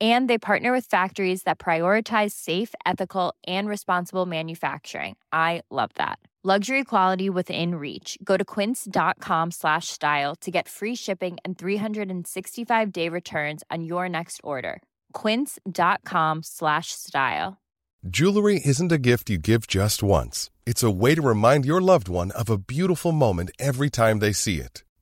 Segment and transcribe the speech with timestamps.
[0.00, 5.16] And they partner with factories that prioritize safe, ethical, and responsible manufacturing.
[5.32, 6.18] I love that.
[6.46, 8.16] Luxury quality within reach.
[8.22, 14.08] Go to quince.com slash style to get free shipping and 365 day returns on your
[14.08, 14.80] next order.
[15.12, 17.58] Quince.com slash style.
[18.06, 20.50] Jewelry isn't a gift you give just once.
[20.64, 24.32] It's a way to remind your loved one of a beautiful moment every time they
[24.32, 24.84] see it.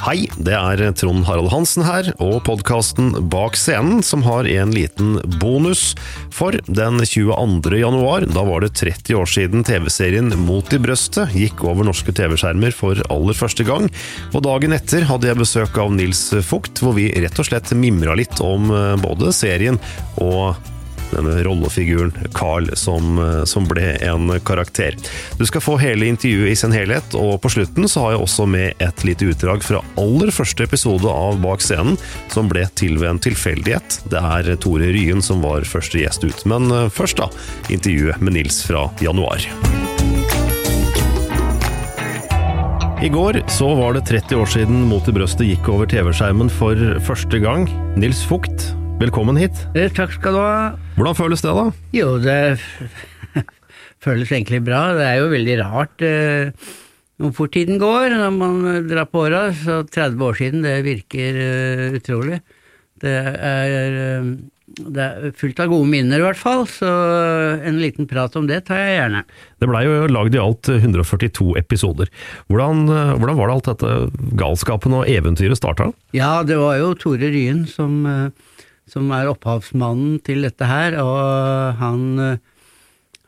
[0.00, 5.18] Hei, det er Trond Harald Hansen her, og podkasten Bak scenen, som har en liten
[5.42, 5.90] bonus.
[6.32, 7.74] For den 22.
[7.82, 12.72] januar, da var det 30 år siden TV-serien Mot i brøstet gikk over norske TV-skjermer
[12.72, 13.90] for aller første gang.
[14.32, 18.16] Og dagen etter hadde jeg besøk av Nils Fugt, hvor vi rett og slett mimra
[18.16, 19.76] litt om eh, både serien
[20.16, 20.56] og
[21.12, 24.96] denne rollefiguren Carl som, som, ble en karakter.
[25.38, 28.46] Du skal få hele intervjuet i sin helhet, og på slutten så har jeg også
[28.50, 31.98] med et lite utdrag fra aller første episode av Bak scenen,
[32.32, 34.00] som ble til ved en tilfeldighet.
[34.10, 36.46] Det er Tore Ryen som var første gjest ut.
[36.50, 37.30] Men først, da,
[37.72, 39.44] intervjuet med Nils fra januar.
[43.00, 46.76] I går så var det 30 år siden Mot i brøstet gikk over TV-skjermen for
[47.06, 47.64] første gang.
[47.96, 49.56] Nils Fugt, Velkommen hit.
[49.72, 50.56] Eh, takk skal du ha.
[50.98, 51.62] Hvordan føles det, da?
[51.96, 52.34] Jo, det
[54.04, 54.90] føles egentlig bra.
[54.92, 56.50] Det er jo veldig rart eh,
[57.16, 58.58] hvor fort tiden går når man
[58.90, 59.46] drar på åra.
[59.56, 62.42] Så 30 år siden, det virker uh, utrolig.
[63.00, 63.96] Det er,
[64.68, 66.66] det er fullt av gode minner, i hvert fall.
[66.68, 66.92] Så
[67.64, 69.24] en liten prat om det tar jeg gjerne.
[69.64, 72.12] Det blei jo lagd i alt 142 episoder.
[72.52, 72.84] Hvordan,
[73.16, 75.88] hvordan, var det alt dette galskapen og eventyret starta?
[76.16, 78.04] Ja, det var jo Tore Ryen som
[78.90, 82.40] som er opphavsmannen til dette her, og han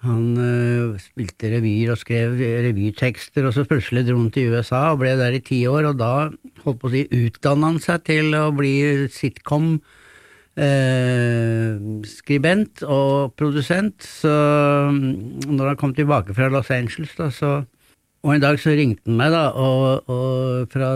[0.02, 4.98] han uh, spilte revyer og skrev revytekster, og så plutselig dro han til USA og
[5.04, 6.14] ble der i ti år, og da
[6.64, 8.72] holdt på å si utdanna han seg til å bli
[9.14, 9.76] sitcom
[10.52, 14.04] Eh, skribent og produsent.
[14.04, 14.28] Så
[14.92, 17.62] mm, når han kom tilbake fra Los Angeles, da, så
[18.22, 20.90] og en dag så ringte han meg da, og, og, fra,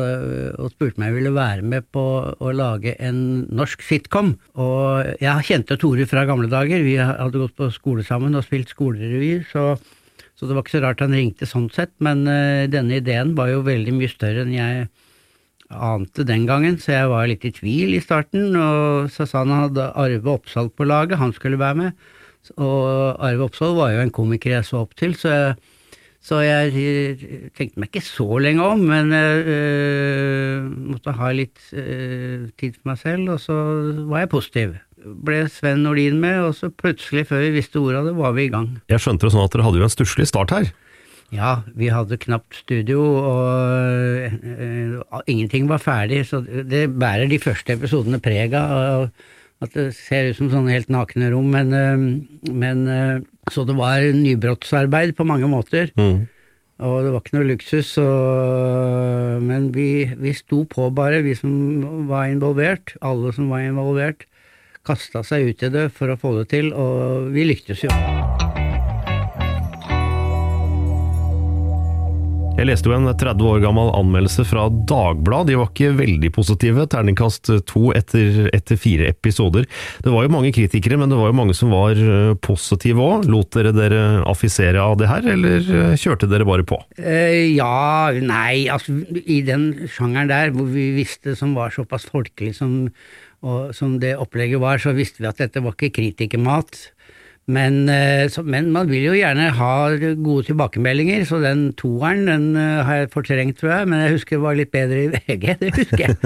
[0.55, 3.19] og, spurte om jeg ville være med på å lage en
[3.51, 4.37] norsk sitcom.
[4.63, 8.71] Og jeg kjente Tore fra gamle dager, vi hadde gått på skole sammen og spilt
[8.71, 9.73] skolerevy, så,
[10.39, 11.97] så, det var ikke så rart han ringte sånn sett.
[11.99, 14.87] Men uh, denne ideen var jo veldig mye større enn jeg
[15.67, 18.55] ante den gangen, så jeg var litt i tvil i starten.
[18.55, 22.11] Og så sa han hadde Arve Oppsal på laget, han skulle være med.
[22.55, 25.57] Og Arve Oppsal var jo en komiker jeg så opp til, så jeg
[26.27, 26.73] så jeg
[27.55, 32.99] tenkte meg ikke så lenge om, men øh, måtte ha litt øh, tid for meg
[32.99, 33.59] selv, og så
[34.09, 34.75] var jeg positiv.
[35.27, 38.49] Ble Sven Nordin med, og så plutselig, før vi visste ordet av det, var vi
[38.49, 38.73] i gang.
[38.91, 40.73] Jeg skjønte det sånn at dere hadde jo en stusslig start her?
[41.35, 44.99] Ja, vi hadde knapt studio, og øh,
[45.31, 49.09] ingenting var ferdig, så det bærer de første episodene preg av.
[49.65, 51.71] At det ser ut som sånne helt nakne rom, men,
[52.53, 52.83] men
[53.49, 55.89] så det var nybrottsarbeid på mange måter.
[55.97, 56.27] Mm.
[56.85, 58.05] Og det var ikke noe luksus, så,
[59.41, 59.89] men vi,
[60.21, 62.93] vi sto på bare, vi som var involvert.
[63.01, 64.29] Alle som var involvert,
[64.85, 68.36] kasta seg ut i det for å få det til, og vi lyktes jo.
[72.57, 75.51] Jeg leste jo en 30 år gammel anmeldelse fra Dagbladet.
[75.51, 76.87] De var ikke veldig positive.
[76.89, 79.67] Terningkast to etter, etter fire episoder.
[80.01, 83.29] Det var jo mange kritikere, men det var jo mange som var eh, positive òg.
[83.29, 86.81] Lot dere dere affisere av det her, eller eh, kjørte dere bare på?
[86.97, 92.55] Eh, ja, nei, altså i den sjangeren der hvor vi visste som var såpass folkelig
[92.57, 92.87] som,
[93.45, 96.87] og, som det opplegget var, så visste vi at dette var ikke kritikermat.
[97.47, 99.75] Men, eh, men, man vil jo gjerne ha
[100.19, 103.89] gode tilbakemeldinger, så den toeren den uh, har jeg fortrengt, tror jeg.
[103.93, 106.17] Men jeg husker det var litt bedre i VG, det husker jeg.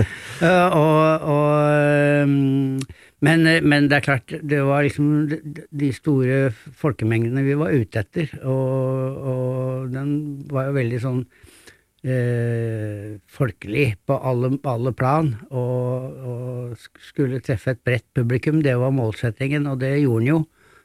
[0.41, 2.79] uh, og, og, um,
[3.21, 6.39] men, men, det er klart, det var liksom de store
[6.81, 8.33] folkemengdene vi var ute etter.
[8.41, 10.15] Og, og den
[10.49, 15.29] var jo veldig sånn uh, folkelig på alle, alle plan.
[15.53, 20.41] Og, og skulle treffe et bredt publikum, det var målsettingen, og det gjorde den jo.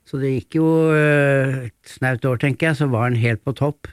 [0.06, 3.56] Så det gikk jo eh, et snaut år, tenker jeg, så var han helt på
[3.58, 3.90] topp.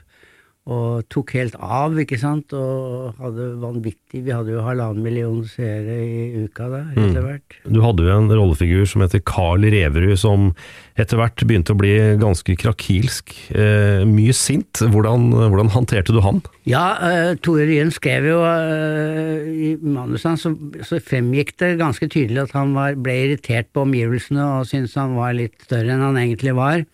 [0.63, 5.97] Og tok helt av, ikke sant, og hadde vanvittig Vi hadde jo halvannen million seere
[5.99, 7.57] i uka da, etter hvert.
[7.65, 7.73] Mm.
[7.75, 10.53] Du hadde jo en rollefigur som heter Carl Reverud, som
[10.95, 13.33] etter hvert begynte å bli ganske krakilsk.
[13.51, 14.85] Eh, mye sint.
[14.93, 16.39] Hvordan, hvordan, håndterte du han?
[16.69, 22.07] Ja, eh, Tore Ryen skrev jo eh, i manuset hans, så, så, fremgikk det ganske
[22.07, 26.07] tydelig at han var, ble irritert på omgivelsene og syntes han var litt større enn
[26.07, 26.85] han egentlig var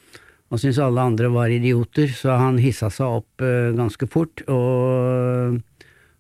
[0.50, 4.42] og syntes alle andre var idioter, så han hissa seg opp uh, ganske fort.
[4.50, 5.60] Og,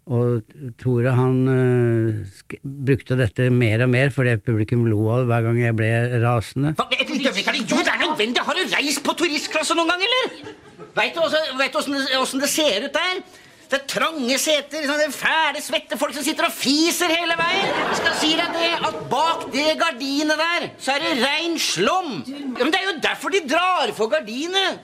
[0.09, 5.45] og Tore han uh, brukte dette mer og mer fordi publikum lo av det hver
[5.49, 5.91] gang jeg ble
[6.21, 6.75] rasende.
[6.77, 8.43] Et øyeblikk, er det jo, det er!
[8.45, 10.55] Har du reist på turistklasse noen gang, eller?
[10.97, 13.21] Veit du åssen det ser ut der?
[13.69, 17.67] Det er trange seter, sånne fæle, svette folk som sitter og fiser hele veien.
[17.69, 22.23] Jeg skal si deg det, at bak det gardinet der, så er det rein slum.
[22.25, 24.81] Ja, men det er jo derfor de drar for gardinet.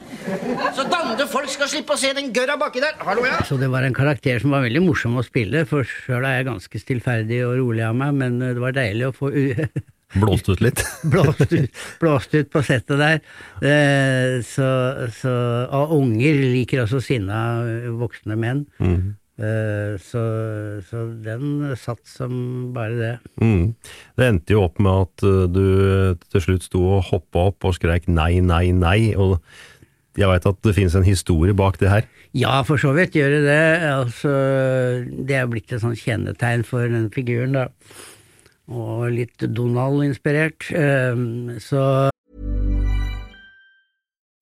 [0.77, 2.93] Så dande folk skal slippe å se den gørra baki der.
[3.07, 3.41] Hallo, ja.
[3.49, 6.49] Så det var en karakter som var veldig morsom å spille, for sjøl er jeg
[6.51, 9.33] ganske stillferdig og rolig av meg, men det var deilig å få
[10.15, 10.81] Blåst ut litt?
[11.13, 13.21] blåst, ut, blåst, ut, på settet der.
[13.59, 14.69] Eh, så,
[15.15, 15.35] så,
[15.75, 17.37] og unger liker også sinna
[17.99, 18.65] voksne menn.
[18.79, 19.15] Mm.
[19.35, 20.23] Eh, så,
[20.87, 23.13] så, den satt som bare det.
[23.43, 23.75] Mm.
[24.15, 27.75] Det endte jo opp med at uh, du til slutt sto og hoppa opp og
[27.75, 29.11] skreik nei, nei, nei.
[29.19, 29.41] og
[30.15, 32.05] jeg veit at det finnes en historie bak det her?
[32.31, 33.63] Ja, for så vidt gjør det det.
[33.89, 34.31] Altså,
[35.27, 37.67] det er blitt et sånt kjennetegn for den figuren, da
[38.71, 40.71] og litt Donald-inspirert.
[40.73, 42.09] Ehm, så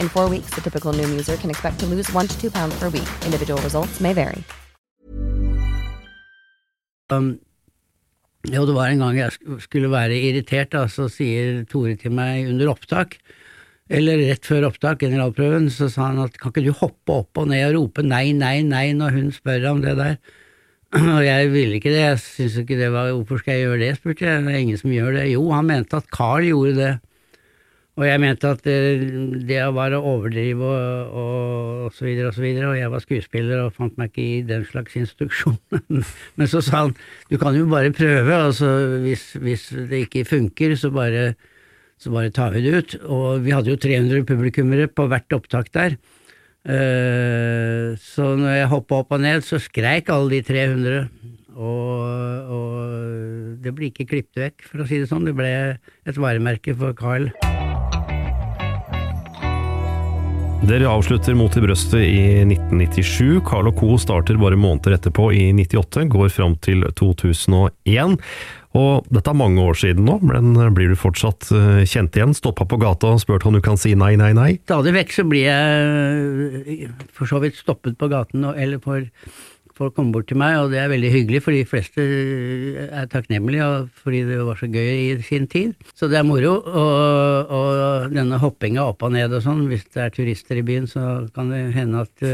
[0.00, 2.78] In four weeks, the typical new user can expect to lose one to two pounds
[2.78, 3.08] per week.
[3.24, 4.44] Individual results may vary.
[7.10, 7.38] Um,
[8.50, 12.48] jo, det var en gang jeg skulle være irritert, da, så sier Tore til meg
[12.50, 13.16] under opptak,
[13.86, 17.48] eller rett før opptak, generalprøven, så sa han at kan ikke du hoppe opp og
[17.52, 20.18] ned og rope nei, nei, nei når hun spør om det der?
[21.16, 23.88] Og jeg ville ikke det, jeg syntes ikke det var Hvorfor skal jeg gjøre det,
[23.98, 25.24] spurte jeg, det er ingen som gjør det.
[25.32, 26.92] Jo, han mente at Carl gjorde det.
[27.96, 32.44] Og jeg mente at det var å overdrive og, og, og så videre og så
[32.44, 35.56] videre, og jeg var skuespiller og fant meg ikke i den slags instruksjon.
[36.36, 36.92] Men så sa han
[37.30, 41.30] du kan jo bare prøve, altså hvis, hvis det ikke funker, så bare,
[41.96, 42.98] så bare tar vi det ut.
[43.08, 45.96] Og vi hadde jo 300 publikummere på hvert opptak der.
[46.66, 51.06] Uh, så når jeg hoppa opp og ned, så skreik alle de 300.
[51.56, 55.24] Og, og det ble ikke klippet vekk, for å si det sånn.
[55.24, 57.30] Det ble et varemerke for Carl.
[60.66, 63.38] Dere avslutter Mot i brøstet i 1997.
[63.46, 63.92] Carl Co.
[64.02, 68.16] starter bare måneder etterpå, i 98, går fram til 2001.
[68.74, 72.34] Og dette er mange år siden nå, men blir du fortsatt eh, kjent igjen?
[72.34, 74.56] Stoppa på gata og spurt om du kan si nei, nei, nei?
[74.66, 79.06] Stadig vekk så blir jeg eh, for så vidt stoppet på gaten, eller får
[79.76, 82.04] folk komme bort til meg, og det er veldig hyggelig, for de fleste
[82.86, 83.66] er takknemlige
[84.00, 85.74] fordi det var så gøy i sin tid.
[85.94, 86.56] Så det er moro.
[86.56, 90.88] Og, og denne hoppinga opp og ned og sånn, hvis det er turister i byen,
[90.90, 92.26] så kan det hende at,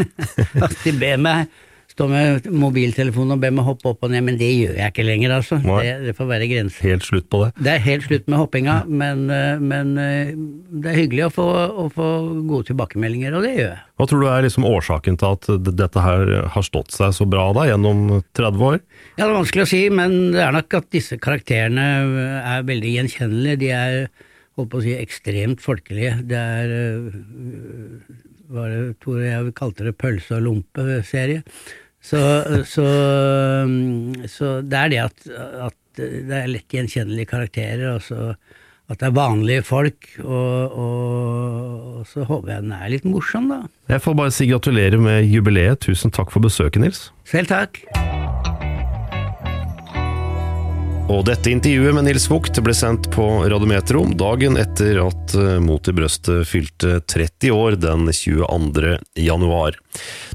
[0.66, 1.50] at de ber meg
[1.96, 5.06] stå med mobiltelefonen og be meg hoppe opp og ned, men det gjør jeg ikke
[5.06, 5.56] lenger, altså.
[5.64, 6.88] Det, det, får være grenser.
[6.90, 7.48] Helt slutt på det?
[7.56, 9.22] Det er helt slutt med hoppinga, men,
[9.64, 12.10] men det er hyggelig å få, å få,
[12.50, 13.80] gode tilbakemeldinger, og det gjør jeg.
[13.96, 17.48] Hva tror du er liksom årsaken til at dette her har stått seg så bra
[17.56, 18.04] da, gjennom
[18.36, 18.78] 30 år?
[19.16, 21.88] Ja, det er vanskelig å si, men det er nok at disse karakterene
[22.42, 23.62] er veldig gjenkjennelige.
[23.64, 23.98] De er
[24.60, 26.18] holdt på å si ekstremt folkelige.
[26.28, 26.76] Det er
[28.52, 31.42] var det, Tore jeg kalte det pølse og lompe-serie.
[32.06, 32.20] Så,
[32.70, 32.86] så,
[34.30, 35.26] så, det er det at,
[35.66, 38.34] at, det er lett gjenkjennelige karakterer, og så
[38.86, 43.64] at det er vanlige folk, og, og, så håper jeg den er litt morsom, da.
[43.90, 45.82] Jeg får bare si gratulerer med jubileet.
[45.82, 47.08] Tusen takk for besøket, Nils.
[47.26, 47.82] Selv takk.
[51.06, 55.86] Og dette intervjuet med Nils Vogt ble sendt på Radiometro dagen etter at eh, Mot
[55.86, 58.96] i brøstet fylte 30 år den 22.
[59.22, 59.78] januar.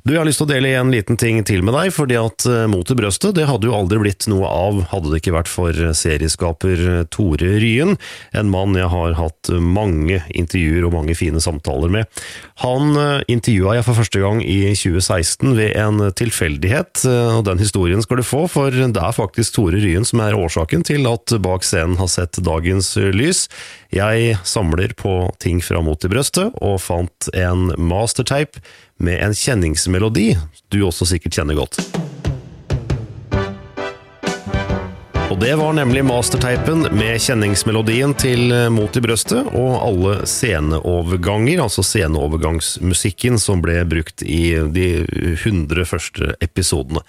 [0.04, 2.46] Du, Jeg har lyst til å dele en liten ting til med deg, fordi at
[2.50, 5.52] eh, Mot i brøstet det hadde jo aldri blitt noe av hadde det ikke vært
[5.52, 7.98] for serieskaper Tore Ryen,
[8.38, 12.22] en mann jeg har hatt mange intervjuer og mange fine samtaler med.
[12.64, 17.04] Han eh, intervjua jeg for første gang i 2016 ved en tilfeldighet,
[17.38, 20.86] og den historien skal du få, for det er faktisk Tore Ryen som er årsaken
[20.88, 23.46] til at Bak scenen har sett dagens lys.
[23.92, 28.64] Jeg samler på ting fra Mot i brøstet, og fant en mastertape
[29.04, 30.30] med en kjenningsmelodi
[30.72, 31.82] du også sikkert kjenner godt.
[35.32, 41.86] Og det var nemlig masterteipen med kjenningsmelodien til Mot i brøstet, og alle sceneoverganger, altså
[41.88, 44.90] sceneovergangsmusikken som ble brukt i de
[45.38, 47.00] 100 første episodene.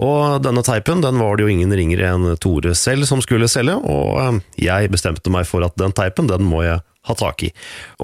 [0.00, 3.76] Og denne teipen den var det jo ingen ringere enn Tore selv som skulle selge,
[3.76, 7.52] og jeg bestemte meg for at den teipen den må jeg ha tak i.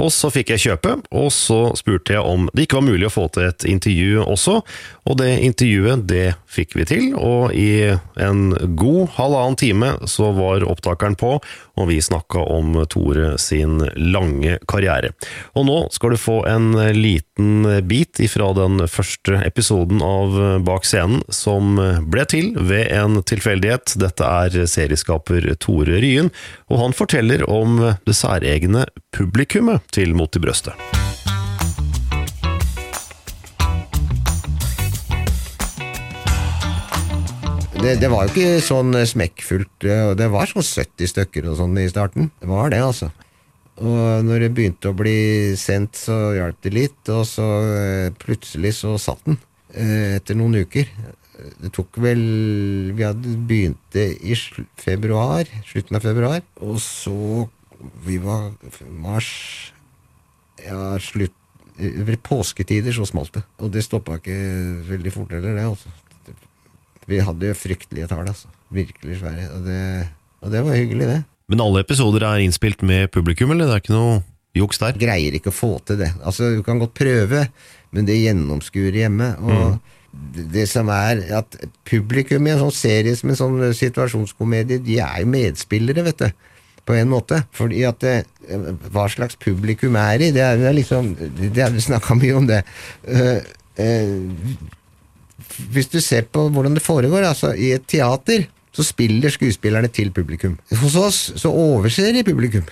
[0.00, 3.14] Og så fikk jeg kjøpe, og så spurte jeg om det ikke var mulig å
[3.14, 4.60] få til et intervju også,
[5.04, 10.64] og det intervjuet det fikk vi til, og i en god halvannen time så var
[10.66, 11.36] opptakeren på,
[11.74, 15.10] og vi snakka om Tore sin lange karriere.
[15.58, 21.24] Og nå skal du få en liten bit ifra den første episoden av Bak scenen,
[21.34, 21.74] som
[22.10, 23.96] ble til ved en tilfeldighet.
[24.00, 26.30] Dette er serieskaper Tore Ryen,
[26.70, 30.74] og han forteller om det særegne publikummet til Mot i brøstet.
[37.84, 39.84] Det, det, var jo ikke sånn smekkfullt.
[40.16, 42.30] Det var sånn 70 stykker og sånn i starten.
[42.40, 43.10] Det var det, altså.
[43.82, 48.76] Og når det begynte å bli sendt, så hjalp det litt, og så eh, plutselig
[48.78, 49.36] så satt den.
[49.74, 50.88] Eh, etter noen uker.
[51.60, 52.22] Det tok vel
[52.94, 54.36] Vi hadde begynte i
[54.78, 57.48] februar, slutten av februar, og så
[58.06, 58.52] Vi var
[58.90, 59.30] mars
[60.62, 61.34] Ja, slutt
[61.74, 63.40] Ved påsketider så smalt det.
[63.58, 64.34] Og det stoppa ikke
[64.86, 65.90] veldig fort heller, det, altså.
[67.10, 68.46] Vi hadde jo fryktelige tall, altså.
[68.70, 69.48] Virkelig svære.
[69.56, 69.80] Og det,
[70.38, 71.16] og det var hyggelig, det.
[71.50, 74.14] Men alle episoder er innspilt med publikum, eller det er ikke noe
[74.54, 74.94] juks der?
[75.02, 76.12] Greier ikke å få til det.
[76.22, 77.42] Altså, du kan godt prøve,
[77.90, 79.32] men det gjennomskuer hjemme.
[79.42, 79.82] Og mm
[80.54, 81.56] det som er at
[81.88, 86.50] publikum i en sånn serie som en sånn situasjonskomedie, de er jo medspillere, vet du.
[86.84, 87.42] På en måte.
[87.56, 88.14] Fordi at det,
[88.92, 92.48] hva slags publikum er i, det er, det er liksom Det vi snakka mye om,
[92.50, 92.60] det.
[93.08, 93.40] Uh,
[93.80, 94.82] uh,
[95.72, 100.10] hvis du ser på hvordan det foregår, altså i et teater, så spiller skuespillerne til
[100.14, 100.56] publikum.
[100.80, 102.64] Hos oss så overser de publikum.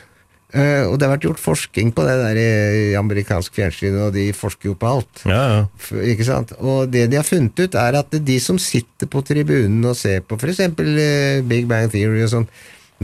[0.52, 4.26] Uh, og det har vært gjort forskning på det der i amerikansk fjernsyn, og de
[4.37, 5.23] forsker jo på alt.
[5.25, 6.02] Ja, ja.
[6.12, 6.52] Ikke sant?
[6.61, 10.21] Og det de har funnet ut, er at de som sitter på tribunen og ser
[10.26, 10.61] på f.eks.
[10.76, 12.49] Uh, eh, Big Bang Theory og sånn,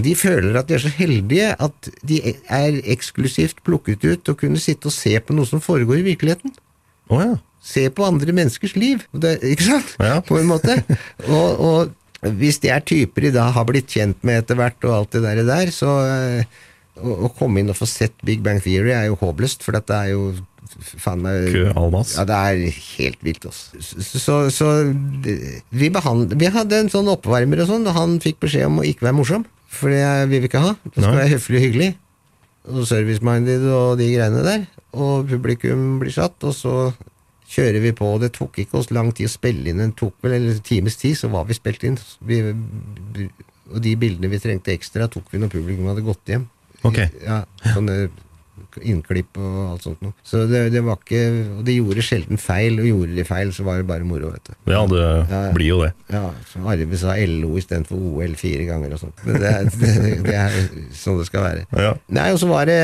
[0.05, 4.61] de føler at de er så heldige at de er eksklusivt plukket ut og kunne
[4.63, 6.55] sitte og se på noe som foregår i virkeligheten.
[7.09, 7.37] Oh, ja.
[7.65, 9.95] Se på andre menneskers liv, det, ikke sant?
[10.29, 10.77] På en måte.
[11.35, 14.95] og, og hvis de er typer de da har blitt kjent med etter hvert, og
[14.95, 15.91] alt det der, der så
[16.99, 19.95] å, å, komme inn og få sett Big Bang Theory er jo håpløst, for dette
[19.95, 20.33] er jo
[21.01, 22.15] faen meg Kø almas.
[22.19, 23.83] Ja, det er helt vilt, altså.
[23.83, 24.73] Så, så, så
[25.71, 28.89] vi, behandlet, vi hadde en sånn oppvarmer og sånn, og han fikk beskjed om å
[28.89, 29.47] ikke være morsom.
[29.69, 30.75] For det vil vi ikke ha.
[30.85, 31.19] Det skal Nei.
[31.21, 31.91] være høflig og hyggelig.
[32.69, 34.67] Og service-minded og de greiene der.
[34.97, 36.75] Og publikum blir satt, og så
[37.49, 38.09] kjører vi på.
[38.23, 39.81] Det tok ikke oss lang tid å spille inn.
[39.83, 41.99] Det tok vel en times tid, så var vi spilt inn.
[42.29, 42.41] Vi,
[43.69, 46.49] og de bildene vi trengte ekstra, tok vi når publikum hadde gått hjem.
[46.89, 47.01] Ok.
[47.25, 47.43] Ja,
[47.75, 48.09] sånne
[48.83, 50.15] innklipp og alt sånt noe.
[50.27, 51.23] Så det, det var ikke
[51.59, 54.51] Og de gjorde sjelden feil, og gjorde de feil, så var det bare moro, vet
[54.51, 54.55] du.
[54.73, 55.43] Ja, det Ja.
[55.57, 55.93] blir jo det.
[56.13, 59.25] Ja, så Arve sa LO istedenfor OL fire ganger og sånt.
[59.27, 60.59] Men det, det, det er
[60.95, 61.67] sånn det skal være.
[61.77, 61.95] Ja.
[62.09, 62.79] Nei, og så var det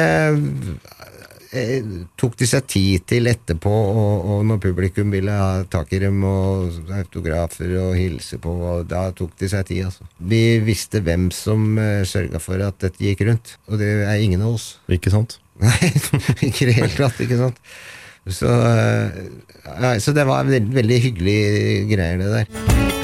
[1.55, 1.83] eh,
[2.19, 6.19] Tok de seg tid til etterpå, og, og når publikum ville ha tak i dem,
[6.27, 10.07] og autografer og hilse på, og da tok de seg tid, altså.
[10.19, 14.43] Vi visste hvem som uh, sørga for at dette gikk rundt, og det er ingen
[14.43, 14.69] av oss.
[14.91, 15.39] Ikke sant?
[15.63, 15.91] Nei,
[16.49, 17.61] ikke i det hele tatt, ikke sant.
[18.25, 23.04] Så, ja, så det var veldig, veldig hyggelige greier, det der.